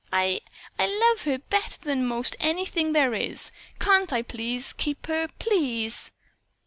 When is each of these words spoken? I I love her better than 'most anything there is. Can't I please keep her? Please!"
I 0.11 0.41
I 0.79 0.87
love 0.87 1.25
her 1.25 1.37
better 1.37 1.77
than 1.79 2.07
'most 2.07 2.35
anything 2.39 2.93
there 2.93 3.13
is. 3.13 3.51
Can't 3.77 4.11
I 4.11 4.23
please 4.23 4.73
keep 4.73 5.05
her? 5.05 5.27
Please!" 5.37 6.09